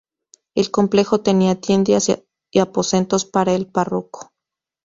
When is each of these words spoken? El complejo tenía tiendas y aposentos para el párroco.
El 0.55 0.71
complejo 0.71 1.21
tenía 1.21 1.61
tiendas 1.61 2.07
y 2.51 2.57
aposentos 2.57 3.23
para 3.25 3.53
el 3.53 3.67
párroco. 3.67 4.31